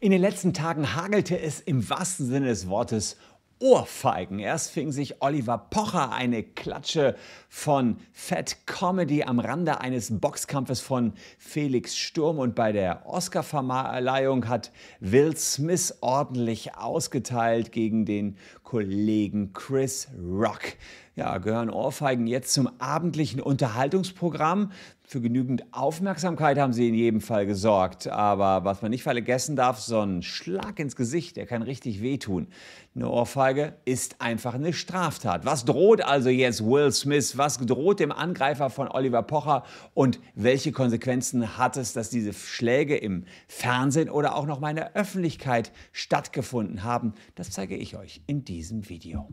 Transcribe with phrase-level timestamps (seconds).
[0.00, 3.16] In den letzten Tagen hagelte es im wahrsten Sinne des Wortes
[3.60, 4.38] Ohrfeigen.
[4.38, 7.16] Erst fing sich Oliver Pocher eine Klatsche
[7.48, 14.70] von Fat Comedy am Rande eines Boxkampfes von Felix Sturm und bei der Oscarverleihung hat
[15.00, 20.76] Will Smith ordentlich ausgeteilt gegen den Kollegen Chris Rock.
[21.16, 24.70] Ja, gehören Ohrfeigen jetzt zum abendlichen Unterhaltungsprogramm?
[25.10, 28.08] Für genügend Aufmerksamkeit haben sie in jedem Fall gesorgt.
[28.08, 32.48] Aber was man nicht vergessen darf, so ein Schlag ins Gesicht, der kann richtig wehtun.
[32.94, 35.46] Eine Ohrfeige ist einfach eine Straftat.
[35.46, 37.38] Was droht also jetzt Will Smith?
[37.38, 39.62] Was droht dem Angreifer von Oliver Pocher?
[39.94, 44.76] Und welche Konsequenzen hat es, dass diese Schläge im Fernsehen oder auch noch mal in
[44.76, 47.14] der Öffentlichkeit stattgefunden haben?
[47.34, 49.26] Das zeige ich euch in diesem Video.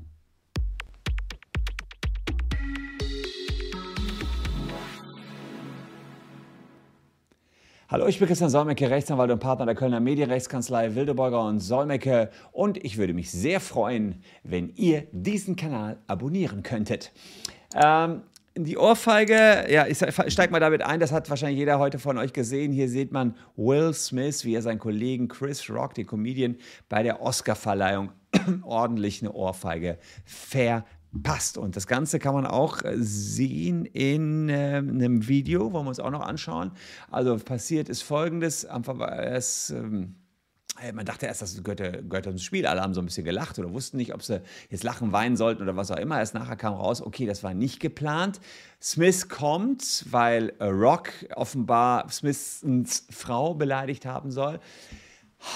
[7.87, 12.83] Hallo, ich bin Christian Solmecke, Rechtsanwalt und Partner der Kölner Medienrechtskanzlei Wildeborger und Solmecke und
[12.83, 17.11] ich würde mich sehr freuen, wenn ihr diesen Kanal abonnieren könntet.
[17.75, 18.23] Ähm,
[18.57, 19.99] die Ohrfeige, ja, ich
[20.33, 22.71] steige mal damit ein, das hat wahrscheinlich jeder heute von euch gesehen.
[22.71, 26.55] Hier sieht man Will Smith, wie er seinen Kollegen Chris Rock, den Comedian,
[26.89, 28.09] bei der Oscarverleihung
[28.63, 30.85] ordentlich eine Ohrfeige ver
[31.23, 31.57] passt.
[31.57, 35.99] Und das Ganze kann man auch äh, sehen in äh, einem Video, wollen wir uns
[35.99, 36.71] auch noch anschauen.
[37.09, 40.15] Also passiert ist folgendes, es, ähm,
[40.81, 42.65] äh, man dachte erst, das gehört, gehört zum Spiel.
[42.65, 45.63] Alle haben so ein bisschen gelacht oder wussten nicht, ob sie jetzt lachen, weinen sollten
[45.63, 46.19] oder was auch immer.
[46.19, 48.39] Erst nachher kam raus, okay, das war nicht geplant.
[48.81, 52.63] Smith kommt, weil Rock offenbar Smiths
[53.09, 54.59] Frau beleidigt haben soll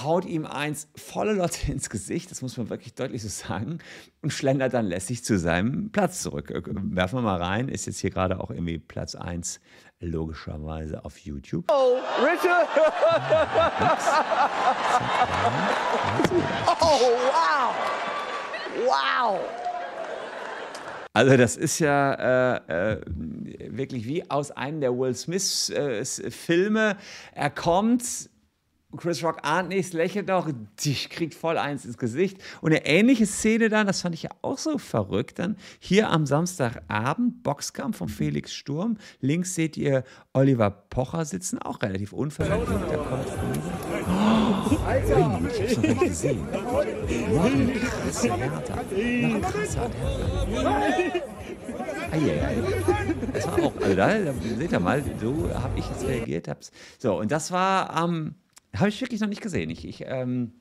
[0.03, 3.79] haut ihm eins volle Lotte ins Gesicht, das muss man wirklich deutlich so sagen,
[4.21, 6.51] und schlendert dann lässig zu seinem Platz zurück.
[6.51, 9.59] Äh, werfen wir mal rein, ist jetzt hier gerade auch irgendwie Platz 1
[10.01, 11.65] logischerweise auf YouTube.
[11.69, 12.69] Oh, Richard!
[16.81, 17.75] oh, wow!
[18.85, 19.39] Wow!
[21.13, 23.01] Also das ist ja äh, äh,
[23.69, 26.91] wirklich wie aus einem der Will Smith-Filme.
[26.91, 26.95] Äh,
[27.33, 28.29] er kommt,
[28.97, 32.39] Chris Rock ahnt nichts, lächelt noch, die kriegt voll eins ins Gesicht.
[32.61, 36.25] Und eine ähnliche Szene dann, das fand ich ja auch so verrückt, dann hier am
[36.25, 38.97] Samstagabend, Boxkampf von Felix Sturm.
[39.21, 42.67] Links seht ihr Oliver Pocher sitzen, auch relativ unverletzt.
[42.67, 43.27] Da kommt
[44.71, 45.41] oh, Alter!
[45.53, 46.47] Ich hab's noch nicht gesehen.
[47.31, 48.73] Noch eine krasse Härte.
[48.73, 51.23] Noch ein krasser Härte.
[52.11, 52.55] Eieiei.
[53.33, 56.47] Das war auch, also da, da seht ihr mal, so habe ich jetzt reagiert.
[56.47, 56.71] Hab's.
[56.97, 58.09] So, und das war am.
[58.09, 58.35] Ähm,
[58.75, 59.69] habe ich wirklich noch nicht gesehen.
[59.69, 60.53] Ich, ich ähm,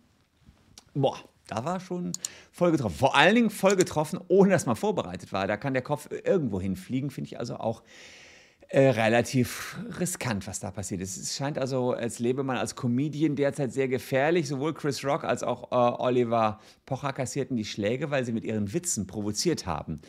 [0.94, 2.12] boah, da war schon
[2.52, 2.96] voll getroffen.
[2.96, 5.46] Vor allen Dingen voll getroffen, ohne dass man vorbereitet war.
[5.46, 7.82] Da kann der Kopf irgendwo hinfliegen, finde ich also auch
[8.68, 11.16] äh, relativ riskant, was da passiert ist.
[11.16, 14.46] Es scheint also, als lebe man als Comedian derzeit sehr gefährlich.
[14.46, 18.74] Sowohl Chris Rock als auch äh, Oliver Pocher kassierten die Schläge, weil sie mit ihren
[18.74, 20.02] Witzen provoziert haben.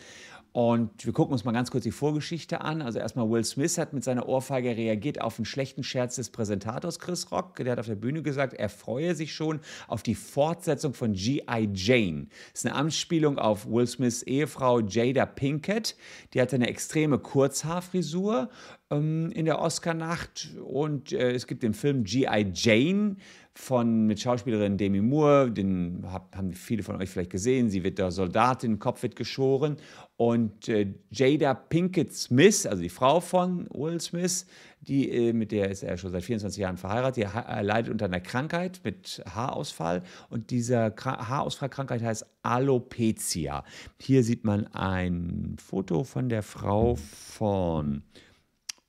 [0.51, 2.81] Und wir gucken uns mal ganz kurz die Vorgeschichte an.
[2.81, 6.97] Also erstmal Will Smith hat mit seiner Ohrfeige reagiert auf einen schlechten Scherz des Präsentators
[6.97, 7.57] Chris Rock.
[7.57, 11.69] Der hat auf der Bühne gesagt, er freue sich schon auf die Fortsetzung von G.I.
[11.73, 12.27] Jane.
[12.51, 15.95] Das ist eine Anspielung auf Will Smiths Ehefrau Jada Pinkett.
[16.33, 18.49] Die hatte eine extreme Kurzhaarfrisur
[18.89, 20.55] ähm, in der Oscar-Nacht.
[20.65, 22.51] Und äh, es gibt den Film G.I.
[22.55, 23.17] Jane
[23.59, 27.69] von, mit Schauspielerin Demi Moore, den hab, haben viele von euch vielleicht gesehen.
[27.69, 29.75] Sie wird der Soldatin, Kopf wird geschoren.
[30.15, 34.47] Und äh, Jada Pinkett Smith, also die Frau von Will Smith,
[34.79, 38.05] die, äh, mit der ist er schon seit 24 Jahren verheiratet, die ha leidet unter
[38.05, 40.03] einer Krankheit mit Haarausfall.
[40.29, 43.65] Und diese Haarausfallkrankheit heißt Alopecia.
[43.99, 48.03] Hier sieht man ein Foto von der Frau von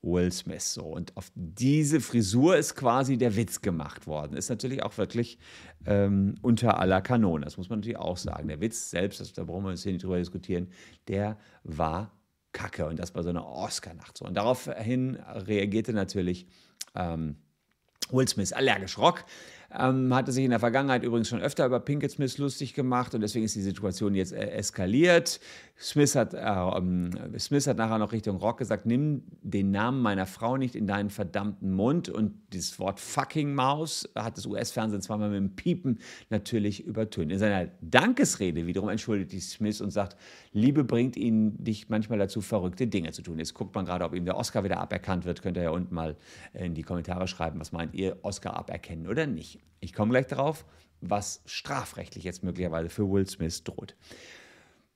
[0.03, 0.72] Will Smith.
[0.72, 0.84] So.
[0.84, 4.37] Und auf diese Frisur ist quasi der Witz gemacht worden.
[4.37, 5.38] Ist natürlich auch wirklich
[5.87, 7.44] ähm, unter aller Kanone.
[7.44, 8.49] Das muss man natürlich auch sagen.
[8.49, 10.69] Der Witz selbst, das, da brauchen wir uns hier nicht drüber diskutieren,
[11.09, 12.12] der war
[12.53, 12.87] kacke.
[12.87, 14.25] Und das bei so einer Oscar-Nacht so.
[14.25, 16.47] Und daraufhin reagierte natürlich
[16.94, 17.37] ähm,
[18.10, 19.25] Will Smith allergisch Rock.
[19.72, 23.21] Ähm, hatte sich in der Vergangenheit übrigens schon öfter über Pinkett Smith lustig gemacht und
[23.21, 25.39] deswegen ist die Situation jetzt äh, eskaliert.
[25.78, 30.27] Smith hat, äh, ähm, Smith hat nachher noch Richtung Rock gesagt, nimm den Namen meiner
[30.27, 35.30] Frau nicht in deinen verdammten Mund und dieses Wort fucking Maus hat das US-Fernsehen zweimal
[35.30, 36.00] mit dem Piepen
[36.30, 37.30] natürlich übertönt.
[37.30, 40.16] In seiner Dankesrede wiederum entschuldigt sich Smith und sagt,
[40.53, 43.39] Liebe bringt ihn dich manchmal dazu, verrückte Dinge zu tun.
[43.39, 45.42] Jetzt guckt man gerade, ob ihm der Oscar wieder aberkannt wird.
[45.42, 46.16] Könnt ihr ja unten mal
[46.54, 49.59] in die Kommentare schreiben, was meint ihr, Oscar aberkennen oder nicht.
[49.80, 50.65] Ich komme gleich darauf,
[51.01, 53.97] was strafrechtlich jetzt möglicherweise für Will Smith droht.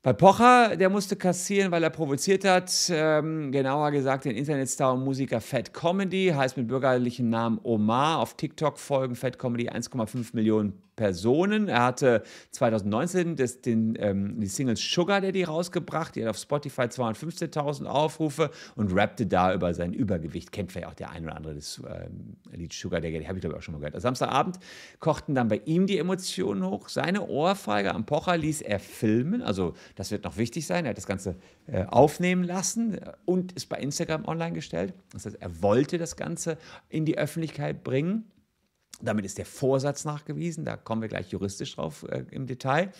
[0.03, 2.71] Bei Pocher, der musste kassieren, weil er provoziert hat.
[2.91, 8.19] Ähm, genauer gesagt, den Internetstar und Musiker Fat Comedy, heißt mit bürgerlichem Namen Omar.
[8.19, 11.69] Auf TikTok folgen Fat Comedy 1,5 Millionen Personen.
[11.69, 16.15] Er hatte 2019 das, den, ähm, die Single Sugar Daddy rausgebracht.
[16.15, 20.53] Die hat auf Spotify 215.000 Aufrufe und rappte da über sein Übergewicht.
[20.53, 23.55] Kennt vielleicht auch der ein oder andere das ähm, Lied Sugar Daddy, habe ich glaube
[23.55, 23.95] ich auch schon mal gehört.
[23.95, 24.59] Am Samstagabend
[25.01, 26.89] kochten dann bei ihm die Emotionen hoch.
[26.89, 29.43] Seine Ohrfeige am Pocher ließ er filmen.
[29.43, 30.85] Also das wird noch wichtig sein.
[30.85, 31.37] Er hat das Ganze
[31.67, 34.95] äh, aufnehmen lassen und ist bei Instagram online gestellt.
[35.13, 36.59] Das heißt, er wollte das Ganze
[36.89, 38.25] in die Öffentlichkeit bringen.
[39.03, 42.93] Damit ist der Vorsatz nachgewiesen, da kommen wir gleich juristisch drauf äh, im Detail.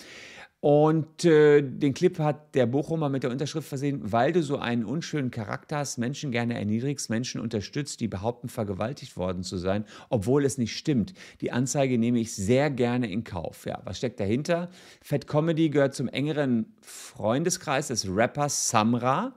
[0.65, 4.87] Und äh, den Clip hat der Bochumer mit der Unterschrift versehen, weil du so einen
[4.87, 10.43] unschönen Charakter hast, Menschen gerne erniedrigst, Menschen unterstützt, die behaupten, vergewaltigt worden zu sein, obwohl
[10.43, 11.13] es nicht stimmt.
[11.43, 13.67] Die Anzeige nehme ich sehr gerne in Kauf.
[13.67, 14.71] Ja, was steckt dahinter?
[15.03, 19.35] Fat Comedy gehört zum engeren Freundeskreis des Rappers Samra.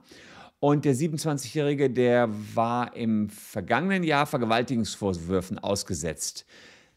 [0.60, 6.46] Und der 27-Jährige, der war im vergangenen Jahr Vergewaltigungsvorwürfen ausgesetzt.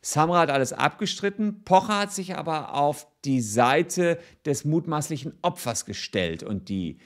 [0.01, 6.41] Samra hat alles abgestritten, Pocher hat sich aber auf die Seite des mutmaßlichen Opfers gestellt.
[6.41, 6.97] Und die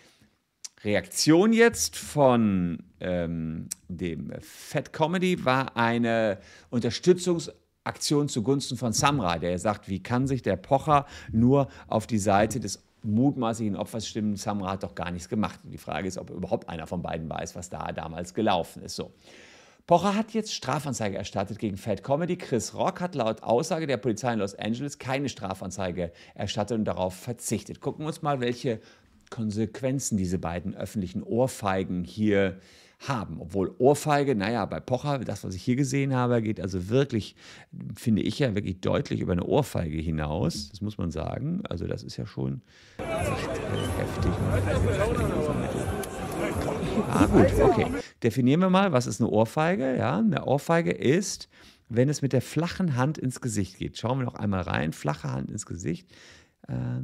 [0.86, 9.90] Reaktion jetzt von ähm, dem Fat Comedy war eine Unterstützungsaktion zugunsten von Samra, der sagt,
[9.90, 14.84] wie kann sich der Pocher nur auf die Seite des mutmaßlichen Opfers stimmen, Samra hat
[14.84, 15.60] doch gar nichts gemacht.
[15.63, 18.96] Und die Frage ist, ob überhaupt einer von beiden weiß, was da damals gelaufen ist.
[18.96, 19.12] So.
[19.88, 22.38] Pocher hat jetzt Strafanzeige erstattet gegen Fat Comedy.
[22.38, 27.16] Chris Rock hat laut Aussage der Polizei in Los Angeles keine Strafanzeige erstattet und darauf
[27.16, 27.81] verzichtet.
[27.81, 28.80] Gucken wir uns mal, welche
[29.30, 32.60] Konsequenzen diese beiden öffentlichen Ohrfeigen hier
[33.00, 33.39] haben.
[33.39, 37.36] Obwohl Ohrfeige, naja, bei Pocher, das, was ich hier gesehen habe, geht also wirklich,
[37.95, 40.69] finde ich ja wirklich deutlich über eine Ohrfeige hinaus.
[40.69, 41.62] Das muss man sagen.
[41.69, 42.62] Also das ist ja schon
[42.97, 44.31] heftig.
[47.12, 47.88] Ah gut, okay.
[48.24, 49.95] Definieren wir mal, was ist eine Ohrfeige?
[49.98, 51.50] Ja, eine Ohrfeige ist,
[51.89, 53.98] wenn es mit der flachen Hand ins Gesicht geht.
[53.98, 54.94] Schauen wir noch einmal rein.
[54.94, 56.09] Flache Hand ins Gesicht.
[56.68, 57.01] Äh,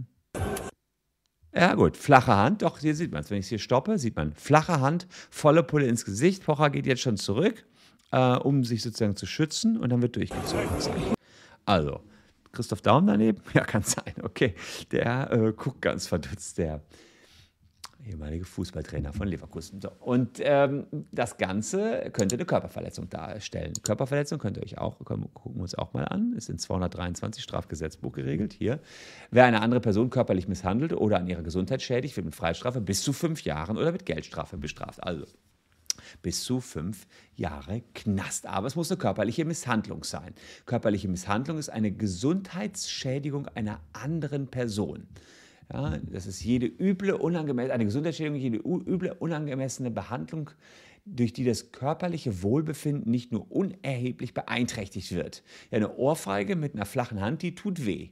[1.54, 3.30] ja, gut, flache Hand, doch, hier sieht man es.
[3.30, 6.46] Wenn ich es hier stoppe, sieht man flache Hand, volle Pulle ins Gesicht.
[6.46, 7.66] Pocher geht jetzt schon zurück,
[8.12, 10.70] äh, um sich sozusagen zu schützen und dann wird durchgezogen.
[11.66, 12.02] Also,
[12.52, 13.42] Christoph Daum daneben?
[13.54, 14.56] Ja, kann sein, okay.
[14.92, 16.82] Der äh, guckt ganz verdutzt, der
[18.06, 19.82] ehemalige Fußballtrainer von Leverkusen.
[19.82, 19.92] So.
[20.00, 23.74] Und ähm, das Ganze könnte eine Körperverletzung darstellen.
[23.84, 28.12] Körperverletzung könnt ihr euch auch, gucken wir uns auch mal an, ist in 223 Strafgesetzbuch
[28.12, 28.54] geregelt.
[28.54, 28.80] Hier,
[29.30, 33.04] wer eine andere Person körperlich misshandelt oder an ihrer Gesundheit schädigt, wird mit Freistrafe bis
[33.04, 35.04] zu fünf Jahren oder mit Geldstrafe bestraft.
[35.04, 35.26] Also
[36.22, 38.46] bis zu fünf Jahre Knast.
[38.46, 40.34] Aber es muss eine körperliche Misshandlung sein.
[40.66, 45.08] Körperliche Misshandlung ist eine Gesundheitsschädigung einer anderen Person.
[45.72, 50.50] Ja, das ist jede üble, unangemessene, eine Gesundheitsschädigung, jede üble, unangemessene Behandlung,
[51.06, 55.44] durch die das körperliche Wohlbefinden nicht nur unerheblich beeinträchtigt wird.
[55.72, 58.10] Ja, eine Ohrfeige mit einer flachen Hand, die tut weh.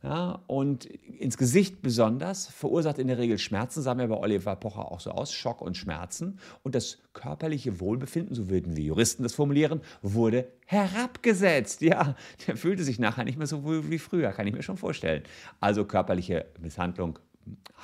[0.00, 4.92] Ja, und ins Gesicht besonders verursacht in der Regel Schmerzen, sagen wir bei Oliver Pocher
[4.92, 6.38] auch so aus, Schock und Schmerzen.
[6.62, 11.80] Und das körperliche Wohlbefinden, so würden wir Juristen das formulieren, wurde herabgesetzt.
[11.82, 12.14] Ja,
[12.46, 15.24] der fühlte sich nachher nicht mehr so wohl wie früher, kann ich mir schon vorstellen.
[15.58, 17.18] Also körperliche Misshandlung,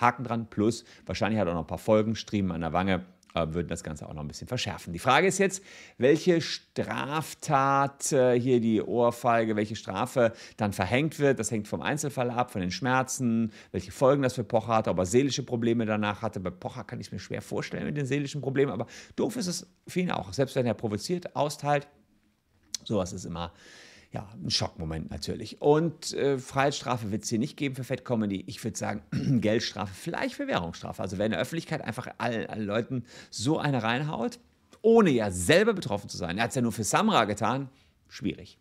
[0.01, 3.05] Haken dran, plus wahrscheinlich hat er auch noch ein paar Folgen, Striemen an der Wange,
[3.35, 4.93] würden das Ganze auch noch ein bisschen verschärfen.
[4.93, 5.63] Die Frage ist jetzt,
[5.99, 11.41] welche Straftat äh, hier die Ohrfeige, welche Strafe dann verhängt wird.
[11.41, 14.99] Das hängt vom Einzelfall ab, von den Schmerzen, welche Folgen das für Pocher hatte, ob
[14.99, 16.39] er seelische Probleme danach hatte.
[16.39, 18.87] Bei Pocher kann ich es mir schwer vorstellen mit den seelischen Problemen, aber
[19.17, 20.33] doof ist es für ihn auch.
[20.33, 21.89] Selbst wenn er provoziert, austeilt,
[22.85, 23.53] sowas ist immer
[24.15, 25.61] ja, ein Schockmoment natürlich.
[25.61, 28.45] Und äh, Freiheitsstrafe wird es hier nicht geben für Fat Comedy.
[28.47, 29.03] Ich würde sagen,
[29.41, 31.03] Geldstrafe, vielleicht Bewährungsstrafe.
[31.03, 34.39] Also wenn in der Öffentlichkeit einfach allen, allen Leuten so eine reinhaut,
[34.83, 36.39] ohne ja selber betroffen zu sein.
[36.39, 37.69] Er hat es ja nur für Samra getan.
[38.09, 38.57] Schwierig.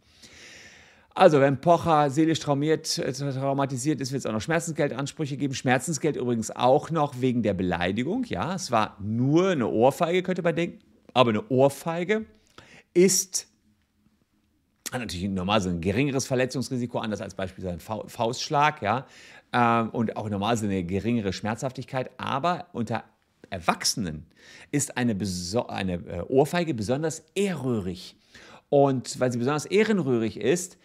[1.15, 5.53] Also, wenn Pocher seelisch traumiert, äh, traumatisiert ist, wird es auch noch Schmerzensgeldansprüche geben.
[5.53, 8.23] Schmerzensgeld übrigens auch noch wegen der Beleidigung.
[8.23, 10.79] Ja, es war nur eine Ohrfeige, könnte man denken.
[11.13, 12.25] Aber eine Ohrfeige
[12.95, 13.52] ist
[14.93, 19.07] hat natürlich normal so ein geringeres Verletzungsrisiko, anders als beispielsweise ein Faustschlag, ja,
[19.51, 23.03] ähm, und auch normal so eine geringere Schmerzhaftigkeit, aber unter
[23.49, 24.25] Erwachsenen
[24.71, 25.17] ist eine,
[25.67, 28.15] eine äh, Ohrfeige besonders ehrröhrig.
[28.69, 30.77] Und weil sie besonders ehrenrührig ist,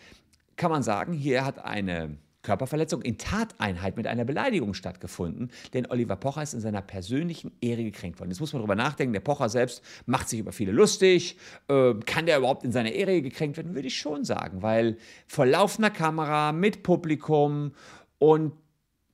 [0.57, 6.17] kann man sagen, hier hat eine Körperverletzung in Tateinheit mit einer Beleidigung stattgefunden, denn Oliver
[6.17, 8.31] Pocher ist in seiner persönlichen Ehre gekränkt worden.
[8.31, 11.37] Jetzt muss man darüber nachdenken, der Pocher selbst macht sich über viele lustig.
[11.69, 13.75] Äh, kann der überhaupt in seiner Ehre gekränkt werden?
[13.75, 17.73] Würde ich schon sagen, weil vor laufender Kamera, mit Publikum
[18.19, 18.53] und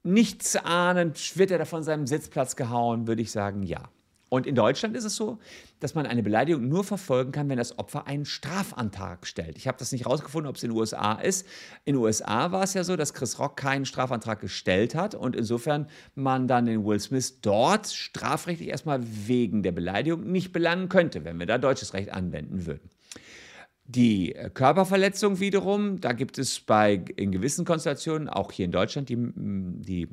[0.03, 3.89] nichts ahnend, wird er da von seinem Sitzplatz gehauen, würde ich sagen, ja.
[4.35, 5.39] Und in Deutschland ist es so,
[5.79, 9.57] dass man eine Beleidigung nur verfolgen kann, wenn das Opfer einen Strafantrag stellt.
[9.57, 11.47] Ich habe das nicht rausgefunden, ob es in den USA ist.
[11.85, 15.37] In den USA war es ja so, dass Chris Rock keinen Strafantrag gestellt hat und
[15.37, 15.87] insofern
[16.17, 21.39] man dann den Will Smith dort strafrechtlich erstmal wegen der Beleidigung nicht belangen könnte, wenn
[21.39, 22.91] wir da deutsches Recht anwenden würden.
[23.85, 29.17] Die Körperverletzung wiederum, da gibt es bei in gewissen Konstellationen, auch hier in Deutschland, die,
[29.17, 30.09] die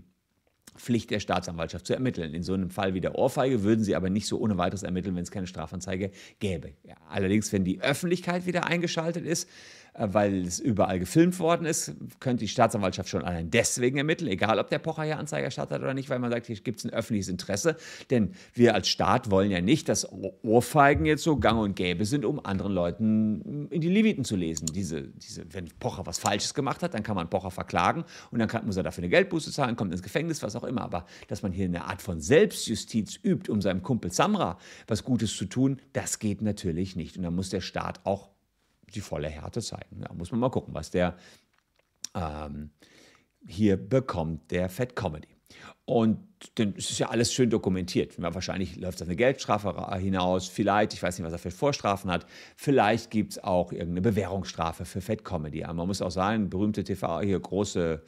[0.76, 2.34] Pflicht der Staatsanwaltschaft zu ermitteln.
[2.34, 5.16] In so einem Fall wie der Ohrfeige würden sie aber nicht so ohne weiteres ermitteln,
[5.16, 6.74] wenn es keine Strafanzeige gäbe.
[6.84, 9.50] Ja, allerdings, wenn die Öffentlichkeit wieder eingeschaltet ist,
[9.94, 14.70] weil es überall gefilmt worden ist, könnte die Staatsanwaltschaft schon allein deswegen ermitteln, egal ob
[14.70, 16.92] der Pocher hier Anzeige erstattet hat oder nicht, weil man sagt, hier gibt es ein
[16.92, 17.76] öffentliches Interesse.
[18.10, 20.08] Denn wir als Staat wollen ja nicht, dass
[20.44, 24.68] Ohrfeigen jetzt so gang und gäbe sind, um anderen Leuten in die Leviten zu lesen.
[24.68, 28.48] Diese, diese, wenn Pocher was Falsches gemacht hat, dann kann man Pocher verklagen und dann
[28.48, 30.82] kann, muss er dafür eine Geldbuße zahlen, kommt ins Gefängnis, was auch immer.
[30.82, 34.58] Aber dass man hier eine Art von Selbstjustiz übt, um seinem Kumpel Samra
[34.88, 37.18] was Gutes zu tun, das geht natürlich nicht.
[37.18, 38.31] Und da muss der Staat auch
[38.92, 40.02] die volle Härte zeigen.
[40.02, 41.18] Da muss man mal gucken, was der
[42.14, 42.72] ähm,
[43.46, 45.30] hier bekommt, der Fat Comedy.
[45.86, 46.18] Und
[46.58, 48.16] denn es ist ja alles schön dokumentiert.
[48.18, 52.26] Wahrscheinlich läuft es eine Geldstrafe hinaus, vielleicht, ich weiß nicht, was er für Vorstrafen hat,
[52.56, 55.64] vielleicht gibt es auch irgendeine Bewährungsstrafe für Fat Comedy.
[55.64, 58.02] Aber man muss auch sagen, berühmte TV, hier große,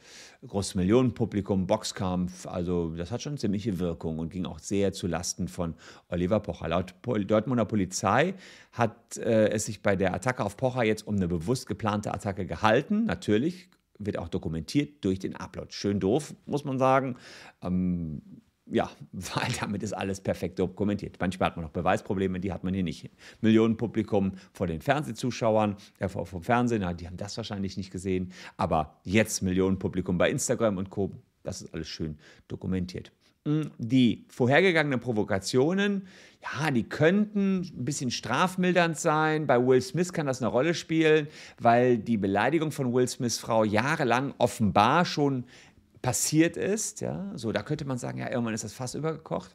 [0.46, 5.46] großes Millionenpublikum, Boxkampf, also das hat schon ziemliche Wirkung und ging auch sehr zu Lasten
[5.46, 5.74] von
[6.08, 6.68] Oliver Pocher.
[6.68, 8.34] Laut Dortmunder Polizei
[8.72, 12.46] hat äh, es sich bei der Attacke auf Pocher jetzt um eine bewusst geplante Attacke
[12.46, 13.04] gehalten.
[13.04, 13.68] Natürlich
[14.06, 15.68] wird auch dokumentiert durch den Upload.
[15.70, 17.16] Schön doof, muss man sagen.
[17.62, 18.22] Ähm,
[18.66, 21.16] ja, weil damit ist alles perfekt dokumentiert.
[21.20, 23.10] Manchmal hat man noch Beweisprobleme, die hat man hier nicht.
[23.40, 28.32] Millionenpublikum vor den Fernsehzuschauern, äh, vom Fernsehen, die haben das wahrscheinlich nicht gesehen.
[28.56, 31.12] Aber jetzt Millionenpublikum bei Instagram und Co.
[31.42, 32.18] Das ist alles schön
[32.48, 33.12] dokumentiert.
[33.46, 36.08] Die vorhergegangenen Provokationen,
[36.42, 39.46] ja, die könnten ein bisschen strafmildernd sein.
[39.46, 43.64] Bei Will Smith kann das eine Rolle spielen, weil die Beleidigung von Will Smiths Frau
[43.64, 45.44] jahrelang offenbar schon
[46.00, 47.02] passiert ist.
[47.02, 49.54] Ja, so, da könnte man sagen, ja, irgendwann ist das fast übergekocht.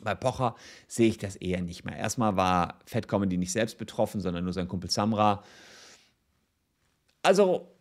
[0.00, 0.54] Bei Pocher
[0.86, 1.96] sehe ich das eher nicht mehr.
[1.96, 5.42] Erstmal war Fat Comedy nicht selbst betroffen, sondern nur sein Kumpel Samra.
[7.22, 7.75] Also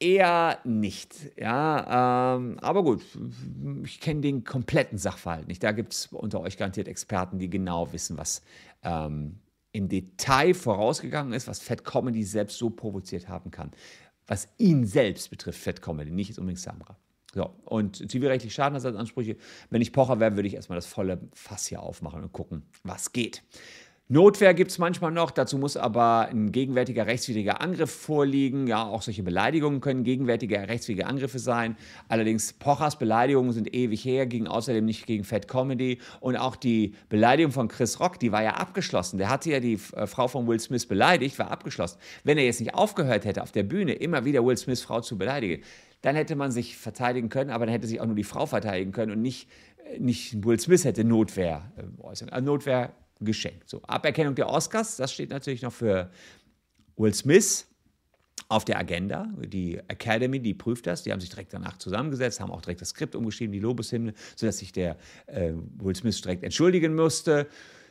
[0.00, 2.36] Eher nicht, ja.
[2.36, 3.02] Ähm, aber gut,
[3.82, 5.62] ich kenne den kompletten Sachverhalt nicht.
[5.62, 8.42] Da gibt es unter euch garantiert Experten, die genau wissen, was
[8.84, 9.40] ähm,
[9.72, 13.72] im Detail vorausgegangen ist, was Fat Comedy selbst so provoziert haben kann.
[14.28, 16.96] Was ihn selbst betrifft, Fat Comedy, nicht jetzt unbedingt Samra.
[17.34, 19.36] So, und zivilrechtlich Schadenersatzansprüche,
[19.70, 23.12] wenn ich Pocher wäre, würde ich erstmal das volle Fass hier aufmachen und gucken, was
[23.12, 23.42] geht.
[24.10, 28.66] Notwehr gibt es manchmal noch, dazu muss aber ein gegenwärtiger rechtswidriger Angriff vorliegen.
[28.66, 31.76] Ja, auch solche Beleidigungen können gegenwärtige rechtswidrige Angriffe sein.
[32.08, 35.98] Allerdings Pochers Beleidigungen sind ewig her, ging außerdem nicht gegen Fat Comedy.
[36.20, 39.18] Und auch die Beleidigung von Chris Rock, die war ja abgeschlossen.
[39.18, 41.98] Der hatte ja die äh, Frau von Will Smith beleidigt, war abgeschlossen.
[42.24, 45.18] Wenn er jetzt nicht aufgehört hätte, auf der Bühne immer wieder Will Smiths Frau zu
[45.18, 45.62] beleidigen,
[46.00, 48.92] dann hätte man sich verteidigen können, aber dann hätte sich auch nur die Frau verteidigen
[48.92, 49.50] können und nicht,
[49.92, 52.30] äh, nicht Will Smith hätte Notwehr äh, äußern.
[52.30, 53.68] Also Notwehr geschenkt.
[53.68, 56.10] So, Aberkennung der Oscars, das steht natürlich noch für
[56.96, 57.66] Will Smith
[58.48, 59.28] auf der Agenda.
[59.38, 61.02] Die Academy, die prüft das.
[61.02, 64.58] Die haben sich direkt danach zusammengesetzt, haben auch direkt das Skript umgeschrieben, die Lobeshymne, sodass
[64.58, 64.96] sich der
[65.26, 67.46] äh, Will Smith direkt entschuldigen musste.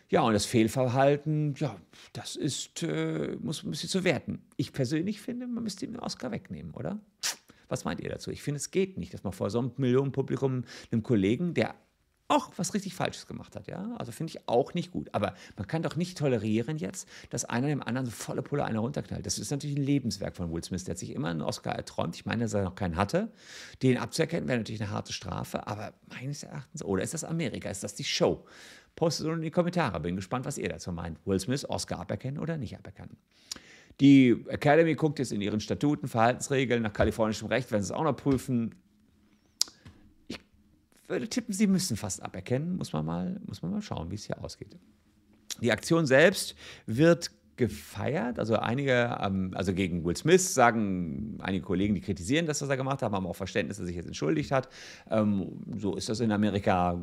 [0.10, 1.76] Ja, und das Fehlverhalten, ja,
[2.14, 4.42] das ist, äh, muss ein bisschen zu werten.
[4.56, 7.00] Ich persönlich finde, man müsste ihm den Oscar wegnehmen, oder?
[7.68, 8.32] Was meint ihr dazu?
[8.32, 11.76] Ich finde, es geht nicht, dass man vor so einem Millionenpublikum einem Kollegen, der
[12.30, 13.96] auch was richtig Falsches gemacht hat, ja.
[13.98, 15.10] Also finde ich auch nicht gut.
[15.14, 18.80] Aber man kann doch nicht tolerieren jetzt, dass einer dem anderen so volle Pulle einer
[18.80, 19.26] runterknallt.
[19.26, 20.84] Das ist natürlich ein Lebenswerk von Will Smith.
[20.84, 22.16] Der hat sich immer einen Oscar erträumt.
[22.16, 23.32] Ich meine, dass er noch keinen hatte.
[23.82, 25.68] Den abzuerkennen wäre natürlich eine harte Strafe.
[25.68, 27.70] Aber meines Erachtens, oder ist das Amerika?
[27.70, 28.46] Ist das die Show?
[28.96, 30.00] Postet es in die Kommentare.
[30.02, 31.26] Bin gespannt, was ihr dazu meint.
[31.26, 33.16] Will Smith Oscar aberkennen oder nicht aberkennen?
[34.02, 38.04] Die Academy guckt jetzt in ihren Statuten, Verhaltensregeln nach kalifornischem Recht, werden sie es auch
[38.04, 38.76] noch prüfen
[41.08, 42.78] würde tippen, sie müssen fast aberkennen.
[42.78, 44.78] Muss man mal, muss man mal schauen, wie es hier ausgeht.
[45.62, 48.40] Die Aktion selbst wird gefeiert.
[48.40, 52.78] Also einige, ähm, also gegen Will Smith sagen einige Kollegen, die kritisieren das, was er
[52.78, 54.70] gemacht hat, haben auch Verständnis, dass er sich jetzt entschuldigt hat.
[55.10, 57.00] Ähm, so ist das in Amerika,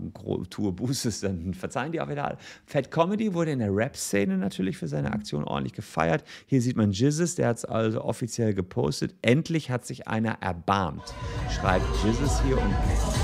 [0.50, 2.38] Tour Bußes, dann verzeihen die auch wieder.
[2.66, 6.25] Fat Comedy wurde in der Rap-Szene natürlich für seine Aktion ordentlich gefeiert.
[6.46, 9.14] Hier sieht man Jizzes, der hat es also offiziell gepostet.
[9.23, 11.14] Endlich hat sich einer erbarmt,
[11.50, 12.75] schreibt Jizzes hier und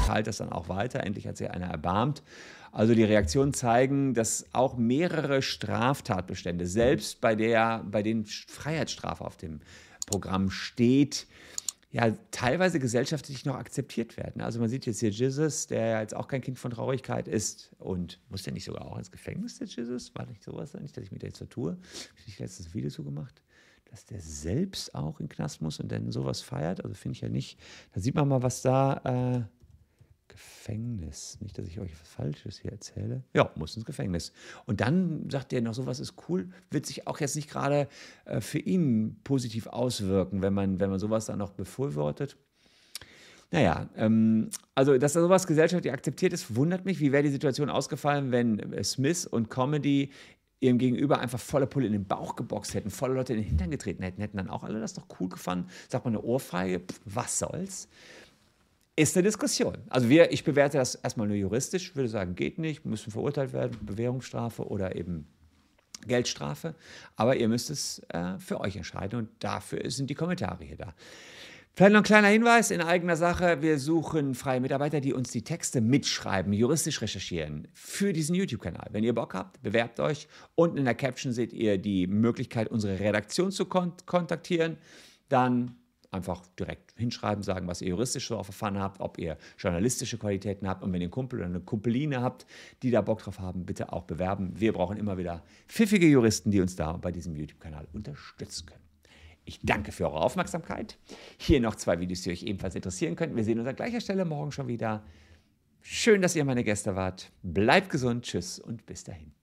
[0.06, 1.04] teilt das dann auch weiter.
[1.04, 2.22] Endlich hat sich einer erbarmt.
[2.72, 9.36] Also die Reaktionen zeigen, dass auch mehrere Straftatbestände, selbst bei, der, bei den Freiheitsstrafe auf
[9.36, 9.60] dem
[10.06, 11.26] Programm steht,
[11.92, 14.42] ja teilweise gesellschaftlich noch akzeptiert werden.
[14.42, 18.20] Also man sieht jetzt hier Jesus, der jetzt auch kein Kind von Traurigkeit ist und
[18.28, 20.14] muss der nicht sogar auch ins Gefängnis, der Jesus?
[20.14, 21.72] War nicht sowas, nicht, dass ich mit der jetzt vertue?
[21.72, 21.80] Habe
[22.26, 23.42] ich letztes Video so gemacht?
[23.90, 26.84] Dass der selbst auch in den Knast muss und dann sowas feiert.
[26.84, 27.58] Also finde ich ja nicht.
[27.92, 29.40] Da sieht man mal, was da.
[29.42, 29.59] Äh,
[30.30, 31.38] Gefängnis.
[31.40, 33.24] Nicht, dass ich euch was Falsches hier erzähle.
[33.34, 34.32] Ja, muss ins Gefängnis.
[34.66, 37.88] Und dann sagt er noch, sowas ist cool, wird sich auch jetzt nicht gerade
[38.24, 42.36] äh, für ihn positiv auswirken, wenn man, wenn man sowas dann noch befürwortet.
[43.50, 47.00] Naja, ähm, also dass da sowas gesellschaftlich akzeptiert ist, wundert mich.
[47.00, 50.10] Wie wäre die Situation ausgefallen, wenn äh, Smith und Comedy
[50.60, 53.70] ihrem Gegenüber einfach volle Pulle in den Bauch geboxt hätten, volle Leute in den Hintern
[53.70, 55.68] getreten hätten, hätten dann auch alle das doch cool gefunden.
[55.88, 57.88] Sagt man eine Ohrfeige, pff, was soll's?
[58.96, 59.78] Ist eine Diskussion.
[59.88, 63.78] Also wir, ich bewerte das erstmal nur juristisch, würde sagen, geht nicht, müssen verurteilt werden,
[63.82, 65.26] Bewährungsstrafe oder eben
[66.06, 66.74] Geldstrafe.
[67.16, 70.94] Aber ihr müsst es äh, für euch entscheiden und dafür sind die Kommentare hier da.
[71.72, 73.62] Vielleicht noch ein kleiner Hinweis in eigener Sache.
[73.62, 78.88] Wir suchen freie Mitarbeiter, die uns die Texte mitschreiben, juristisch recherchieren für diesen YouTube-Kanal.
[78.90, 80.28] Wenn ihr Bock habt, bewerbt euch.
[80.56, 84.78] Unten in der Caption seht ihr die Möglichkeit, unsere Redaktion zu kont kontaktieren.
[85.28, 85.76] Dann
[86.10, 90.82] einfach direkt hinschreiben, sagen, was ihr juristisch so erfahren habt, ob ihr journalistische Qualitäten habt
[90.82, 92.46] und wenn ihr einen Kumpel oder eine Kumpeline habt,
[92.82, 94.52] die da Bock drauf haben, bitte auch bewerben.
[94.54, 98.84] Wir brauchen immer wieder pfiffige Juristen, die uns da bei diesem YouTube-Kanal unterstützen können.
[99.44, 100.98] Ich danke für eure Aufmerksamkeit.
[101.38, 103.36] Hier noch zwei Videos, die euch ebenfalls interessieren könnten.
[103.36, 105.02] Wir sehen uns an gleicher Stelle morgen schon wieder.
[105.80, 107.32] Schön, dass ihr meine Gäste wart.
[107.42, 109.39] Bleibt gesund, tschüss und bis dahin.